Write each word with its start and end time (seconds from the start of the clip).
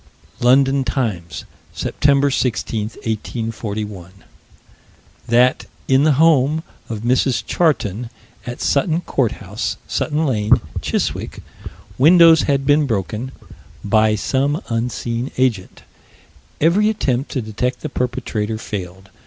London 0.39 0.83
Times, 0.83 1.45
Sept. 1.77 2.33
16, 2.33 2.81
1841: 3.05 4.11
That, 5.27 5.65
in 5.87 6.05
the 6.05 6.13
home 6.13 6.63
of 6.89 7.01
Mrs. 7.01 7.45
Charton, 7.45 8.09
at 8.47 8.61
Sutton 8.61 9.01
Courthouse, 9.01 9.77
Sutton 9.87 10.25
Lane, 10.25 10.53
Chiswick, 10.81 11.43
windows 11.99 12.41
had 12.49 12.65
been 12.65 12.87
broken 12.87 13.31
"by 13.85 14.15
some 14.15 14.63
unseen 14.69 15.29
agent." 15.37 15.83
Every 16.59 16.89
attempt 16.89 17.29
to 17.33 17.41
detect 17.43 17.81
the 17.81 17.87
perpetrator 17.89 18.57
failed. 18.57 19.11